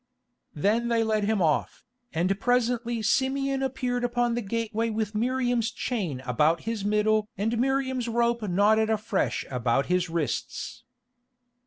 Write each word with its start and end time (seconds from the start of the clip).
Then 0.55 0.87
they 0.87 1.03
led 1.03 1.25
him 1.25 1.43
off, 1.43 1.85
and 2.11 2.39
presently 2.39 3.03
Simeon 3.03 3.61
appeared 3.61 4.03
upon 4.03 4.33
the 4.33 4.41
gateway 4.41 4.89
with 4.89 5.13
Miriam's 5.13 5.69
chain 5.69 6.21
about 6.21 6.61
his 6.61 6.83
middle 6.83 7.29
and 7.37 7.55
Miriam's 7.59 8.07
rope 8.07 8.41
knotted 8.41 8.89
afresh 8.89 9.45
about 9.51 9.85
his 9.93 10.09
wrists. 10.09 10.85